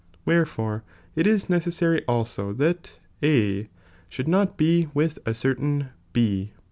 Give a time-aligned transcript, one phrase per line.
[0.25, 0.83] wherefore
[1.15, 3.69] it ■a^saary also that A
[4.09, 6.53] should not be witha certain B.